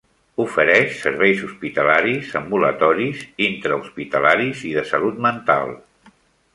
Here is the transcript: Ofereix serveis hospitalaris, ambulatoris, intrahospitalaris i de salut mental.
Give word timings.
Ofereix 0.43 0.95
serveis 1.01 1.43
hospitalaris, 1.47 2.33
ambulatoris, 2.41 3.21
intrahospitalaris 3.51 4.67
i 4.73 4.77
de 4.81 4.89
salut 4.95 5.25
mental. 5.31 5.81